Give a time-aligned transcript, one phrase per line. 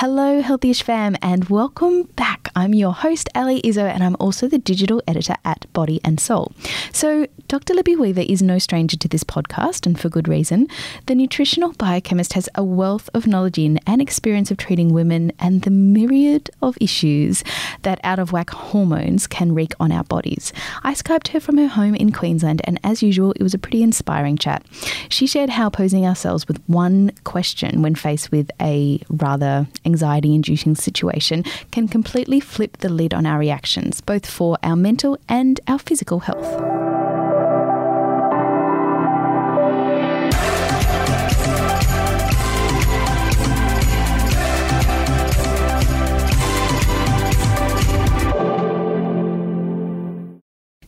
[0.00, 2.50] Hello, Healthyish fam, and welcome back.
[2.54, 6.52] I'm your host, Ali Izzo, and I'm also the digital editor at Body and Soul.
[6.92, 7.74] So, Dr.
[7.74, 10.68] Libby Weaver is no stranger to this podcast, and for good reason.
[11.06, 15.62] The nutritional biochemist has a wealth of knowledge in and experience of treating women and
[15.62, 17.42] the myriad of issues
[17.82, 20.52] that out of whack hormones can wreak on our bodies.
[20.84, 23.82] I Skyped her from her home in Queensland, and as usual, it was a pretty
[23.82, 24.64] inspiring chat.
[25.08, 30.74] She shared how posing ourselves with one question when faced with a rather anxiety inducing
[30.74, 35.78] situation can completely flip the lid on our reactions, both for our mental and our
[35.78, 36.50] physical health.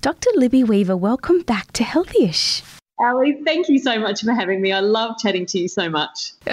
[0.00, 0.30] Dr.
[0.36, 2.73] Libby Weaver, welcome back to Healthyish.
[3.00, 4.70] Ali, thank you so much for having me.
[4.70, 6.32] I love chatting to you so much.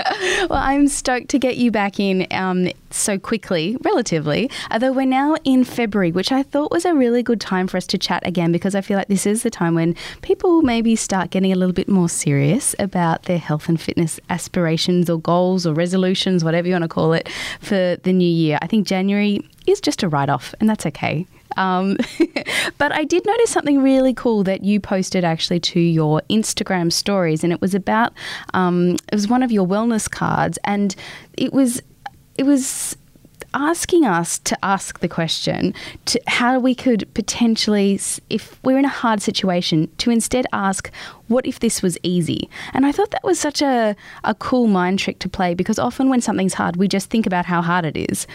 [0.50, 4.50] Well, I'm stoked to get you back in um, so quickly, relatively.
[4.72, 7.86] Although we're now in February, which I thought was a really good time for us
[7.88, 11.30] to chat again because I feel like this is the time when people maybe start
[11.30, 15.74] getting a little bit more serious about their health and fitness aspirations or goals or
[15.74, 18.58] resolutions, whatever you want to call it, for the new year.
[18.62, 21.28] I think January is just a write off, and that's okay.
[21.58, 21.98] Um,
[22.78, 27.44] but I did notice something really cool that you posted actually to your Instagram stories,
[27.44, 28.14] and it was about
[28.54, 30.96] um, it was one of your wellness cards, and
[31.38, 31.82] it was
[32.36, 32.98] it was
[33.54, 35.74] asking us to ask the question
[36.06, 40.90] to how we could potentially if we're in a hard situation to instead ask
[41.28, 42.50] what if this was easy?
[42.74, 46.10] And i thought that was such a, a cool mind trick to play because often
[46.10, 48.26] when something's hard we just think about how hard it is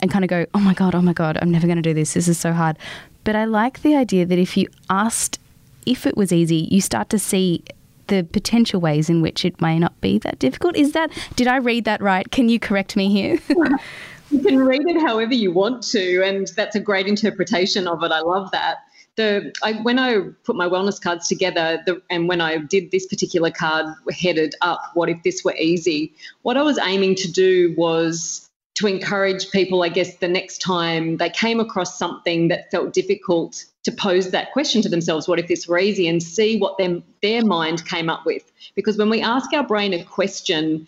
[0.00, 1.94] and kind of go, oh my God, oh my God, I'm never going to do
[1.94, 2.14] this.
[2.14, 2.76] This is so hard.
[3.24, 5.40] But I like the idea that if you asked
[5.86, 7.62] if it was easy, you start to see
[8.08, 10.76] the potential ways in which it may not be that difficult.
[10.76, 12.30] Is that, did I read that right?
[12.30, 13.38] Can you correct me here?
[14.30, 18.12] you can read it however you want to, and that's a great interpretation of it.
[18.12, 18.78] I love that.
[19.16, 23.06] The, I, when I put my wellness cards together, the, and when I did this
[23.06, 26.12] particular card headed up, what if this were easy?
[26.42, 28.45] What I was aiming to do was
[28.76, 33.64] to encourage people, I guess, the next time they came across something that felt difficult
[33.84, 37.02] to pose that question to themselves what if this were easy and see what them,
[37.22, 38.52] their mind came up with.
[38.74, 40.86] Because when we ask our brain a question,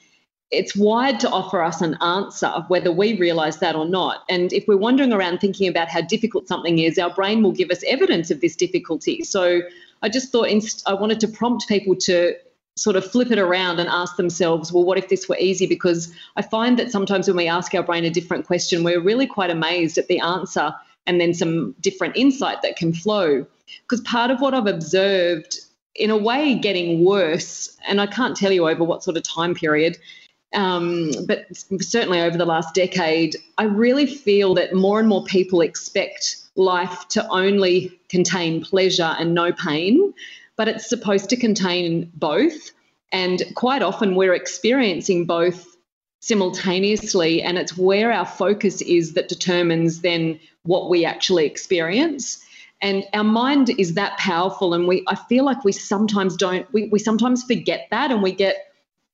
[0.50, 4.24] it's wired to offer us an answer, whether we realize that or not.
[4.28, 7.70] And if we're wandering around thinking about how difficult something is, our brain will give
[7.70, 9.22] us evidence of this difficulty.
[9.22, 9.62] So
[10.02, 10.48] I just thought
[10.86, 12.34] I wanted to prompt people to
[12.78, 15.66] sort of flip it around and ask themselves, well, what if this were easy?
[15.66, 19.26] Because I find that sometimes when we ask our brain a different question, we're really
[19.26, 20.72] quite amazed at the answer
[21.06, 23.44] and then some different insight that can flow.
[23.82, 25.58] Because part of what I've observed,
[25.94, 29.54] in a way, getting worse, and I can't tell you over what sort of time
[29.54, 29.98] period,
[30.54, 31.46] um, but
[31.80, 37.06] certainly over the last decade, I really feel that more and more people expect life
[37.08, 40.14] to only contain pleasure and no pain
[40.58, 42.72] but it's supposed to contain both.
[43.12, 45.64] And quite often we're experiencing both
[46.20, 52.44] simultaneously, and it's where our focus is that determines then what we actually experience.
[52.82, 56.88] And our mind is that powerful, and we I feel like we sometimes don't we,
[56.88, 58.56] we sometimes forget that and we get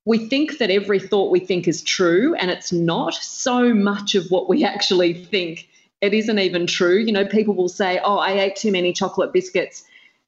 [0.06, 3.14] we think that every thought we think is true, and it's not.
[3.14, 5.68] So much of what we actually think
[6.00, 6.98] it isn't even true.
[6.98, 9.84] You know, people will say, Oh, I ate too many chocolate biscuits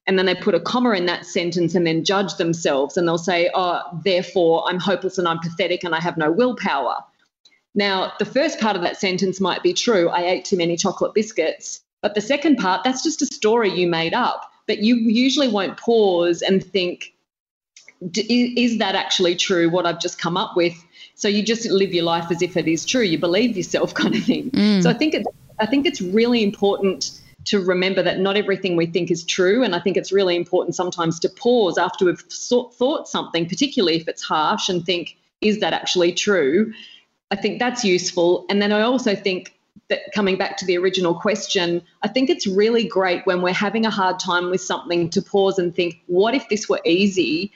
[0.06, 3.19] and then they put a comma in that sentence and then judge themselves and they'll
[3.19, 6.97] say oh therefore i'm hopeless and i'm pathetic and i have no willpower.
[7.75, 11.15] Now the first part of that sentence might be true i ate too many chocolate
[11.15, 15.49] biscuits but the second part that's just a story you made up but you usually
[15.49, 17.12] won't pause and think
[18.00, 20.75] is that actually true what i've just come up with?
[21.19, 24.15] So you just live your life as if it is true you believe yourself kind
[24.15, 24.50] of thing.
[24.50, 24.83] Mm.
[24.83, 25.27] so i think it,
[25.59, 29.62] i think it's really important to remember that not everything we think is true.
[29.62, 34.09] And I think it's really important sometimes to pause after we've thought something, particularly if
[34.09, 36.73] it's harsh, and think, is that actually true?
[37.31, 38.47] I think that's useful.
[38.51, 39.54] And then I also think
[39.89, 43.87] that coming back to the original question, I think it's really great when we're having
[43.87, 47.53] a hard time with something to pause and think, what if this were easy?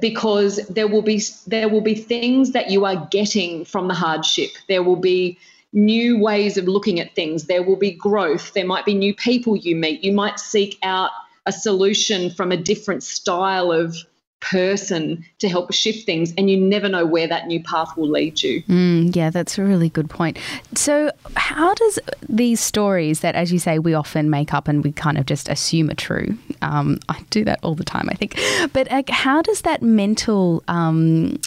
[0.00, 4.50] Because there will be there will be things that you are getting from the hardship.
[4.68, 5.38] There will be
[5.74, 7.44] new ways of looking at things.
[7.44, 8.54] There will be growth.
[8.54, 10.02] There might be new people you meet.
[10.02, 11.10] You might seek out
[11.46, 13.96] a solution from a different style of
[14.40, 18.42] person to help shift things and you never know where that new path will lead
[18.42, 20.38] you mm, yeah that's a really good point
[20.74, 21.98] so how does
[22.28, 25.48] these stories that as you say we often make up and we kind of just
[25.48, 28.38] assume are true um, i do that all the time i think
[28.74, 31.38] but how does that mental um,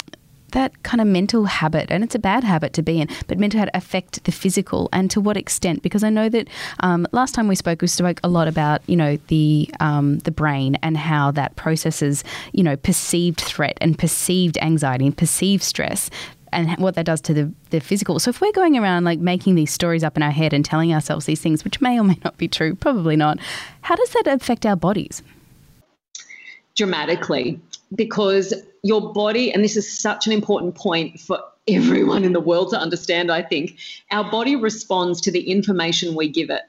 [0.51, 3.59] that kind of mental habit, and it's a bad habit to be in, but mental
[3.59, 5.81] habit affect the physical, and to what extent?
[5.81, 6.47] Because I know that
[6.79, 10.31] um, last time we spoke, we spoke a lot about you know the um, the
[10.31, 12.23] brain and how that processes
[12.53, 16.09] you know perceived threat and perceived anxiety and perceived stress
[16.51, 18.19] and what that does to the, the physical.
[18.19, 20.93] So if we're going around like making these stories up in our head and telling
[20.93, 23.39] ourselves these things, which may or may not be true, probably not,
[23.81, 25.21] how does that affect our bodies?
[26.75, 27.59] Dramatically,
[27.95, 28.53] because
[28.83, 32.79] your body, and this is such an important point for everyone in the world to
[32.79, 33.77] understand, I think,
[34.11, 36.61] our body responds to the information we give it.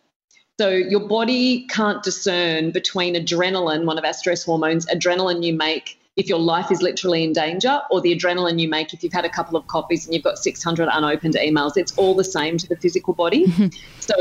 [0.58, 5.98] So your body can't discern between adrenaline, one of our stress hormones, adrenaline you make
[6.16, 9.24] if your life is literally in danger, or the adrenaline you make if you've had
[9.24, 11.76] a couple of coffees and you've got 600 unopened emails.
[11.76, 13.46] It's all the same to the physical body.
[14.00, 14.14] so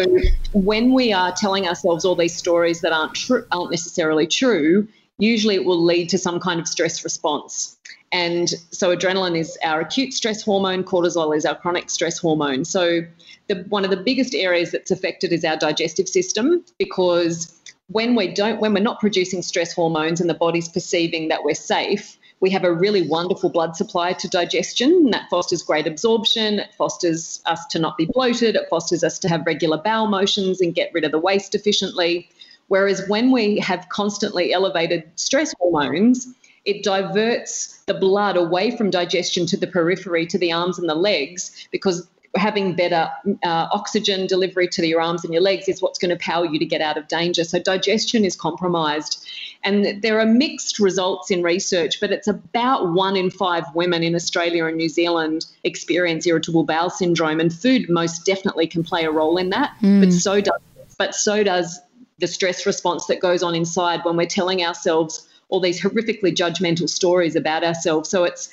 [0.53, 5.55] when we are telling ourselves all these stories that aren't true, aren't necessarily true, usually
[5.55, 7.77] it will lead to some kind of stress response.
[8.11, 12.63] And so adrenaline is our acute stress hormone, cortisol is our chronic stress hormone.
[12.63, 13.01] So
[13.47, 17.53] the, one of the biggest areas that's affected is our digestive system because
[17.89, 21.55] when we don't when we're not producing stress hormones and the body's perceiving that we're
[21.55, 26.59] safe we have a really wonderful blood supply to digestion and that fosters great absorption
[26.59, 30.59] it fosters us to not be bloated it fosters us to have regular bowel motions
[30.59, 32.29] and get rid of the waste efficiently
[32.67, 36.27] whereas when we have constantly elevated stress hormones
[36.65, 40.95] it diverts the blood away from digestion to the periphery to the arms and the
[40.95, 43.09] legs because having better
[43.43, 46.59] uh, oxygen delivery to your arms and your legs is what's going to power you
[46.59, 47.43] to get out of danger.
[47.43, 49.25] So digestion is compromised.
[49.63, 54.15] And there are mixed results in research, but it's about one in five women in
[54.15, 57.39] Australia and New Zealand experience irritable bowel syndrome.
[57.39, 59.75] And food most definitely can play a role in that.
[59.81, 60.01] Mm.
[60.01, 60.59] But so does
[60.97, 61.79] but so does
[62.19, 66.89] the stress response that goes on inside when we're telling ourselves all these horrifically judgmental
[66.89, 68.09] stories about ourselves.
[68.09, 68.49] So it's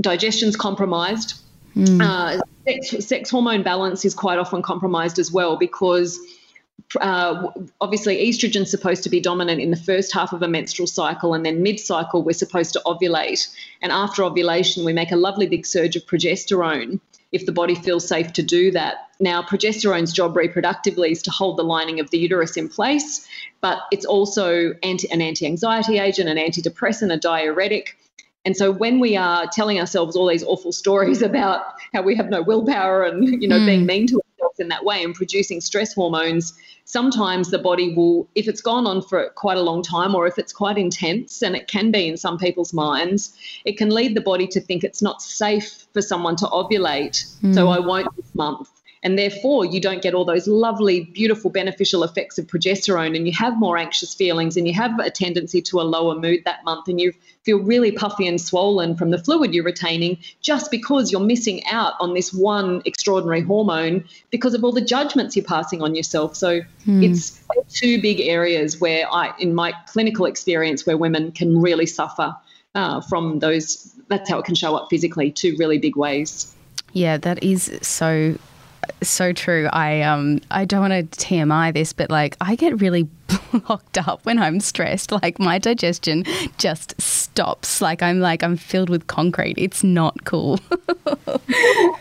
[0.00, 1.34] digestion's compromised
[1.76, 2.02] Mm.
[2.02, 6.18] Uh, sex, sex, hormone balance is quite often compromised as well because
[7.00, 7.48] uh,
[7.80, 11.34] obviously estrogen is supposed to be dominant in the first half of a menstrual cycle
[11.34, 13.48] and then mid-cycle we're supposed to ovulate
[13.82, 16.98] and after ovulation we make a lovely big surge of progesterone
[17.32, 21.56] if the body feels safe to do that now progesterone's job reproductively is to hold
[21.56, 23.26] the lining of the uterus in place
[23.60, 27.96] but it's also anti- an anti-anxiety agent an antidepressant a diuretic
[28.44, 31.62] and so when we are telling ourselves all these awful stories about
[31.92, 33.66] how we have no willpower and you know mm.
[33.66, 34.19] being mean to
[34.58, 36.52] in that way and producing stress hormones,
[36.84, 40.38] sometimes the body will, if it's gone on for quite a long time or if
[40.38, 44.20] it's quite intense, and it can be in some people's minds, it can lead the
[44.20, 47.24] body to think it's not safe for someone to ovulate.
[47.42, 47.54] Mm.
[47.54, 48.68] So I won't this month
[49.02, 53.32] and therefore you don't get all those lovely, beautiful, beneficial effects of progesterone, and you
[53.32, 56.88] have more anxious feelings, and you have a tendency to a lower mood that month,
[56.88, 57.12] and you
[57.42, 61.94] feel really puffy and swollen from the fluid you're retaining just because you're missing out
[61.98, 66.36] on this one extraordinary hormone because of all the judgments you're passing on yourself.
[66.36, 67.02] So hmm.
[67.02, 72.36] it's two big areas where I, in my clinical experience, where women can really suffer
[72.74, 73.94] uh, from those.
[74.08, 76.54] That's how it can show up physically, two really big ways.
[76.92, 78.36] Yeah, that is so
[79.02, 79.68] so true.
[79.72, 83.08] I um I don't want to TMI this, but like I get really
[83.52, 85.12] blocked up when I'm stressed.
[85.12, 86.24] Like my digestion
[86.58, 87.80] just stops.
[87.80, 89.56] Like I'm like I'm filled with concrete.
[89.58, 90.58] It's not cool.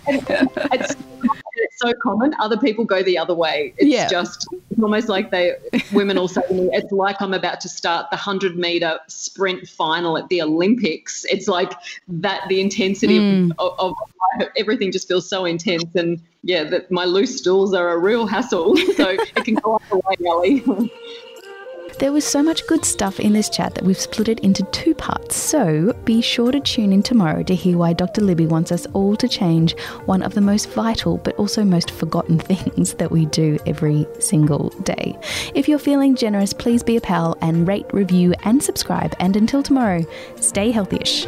[0.07, 2.33] it's, it's, so common.
[2.39, 3.73] Other people go the other way.
[3.77, 4.09] It's yeah.
[4.09, 4.47] just
[4.79, 5.55] it's almost like they
[5.91, 9.67] women all say to me, it's like I'm about to start the hundred meter sprint
[9.67, 11.25] final at the Olympics.
[11.25, 11.73] It's like
[12.07, 13.51] that the intensity mm.
[13.59, 13.95] of, of,
[14.39, 18.25] of everything just feels so intense and yeah, that my loose stools are a real
[18.25, 18.77] hassle.
[18.99, 20.91] So it can go up the way, Ellie.
[21.99, 24.95] There was so much good stuff in this chat that we've split it into two
[24.95, 25.35] parts.
[25.35, 28.21] So be sure to tune in tomorrow to hear why Dr.
[28.21, 32.39] Libby wants us all to change one of the most vital but also most forgotten
[32.39, 35.13] things that we do every single day.
[35.53, 39.13] If you're feeling generous, please be a pal and rate, review, and subscribe.
[39.19, 40.05] And until tomorrow,
[40.37, 41.27] stay healthyish.